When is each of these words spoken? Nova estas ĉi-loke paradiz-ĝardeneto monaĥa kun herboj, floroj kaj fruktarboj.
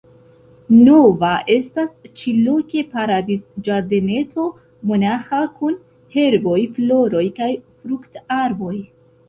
Nova 0.85 1.33
estas 1.55 1.91
ĉi-loke 2.21 2.83
paradiz-ĝardeneto 2.95 4.47
monaĥa 4.93 5.45
kun 5.61 5.79
herboj, 6.19 6.59
floroj 6.81 7.25
kaj 7.41 7.55
fruktarboj. 7.71 8.77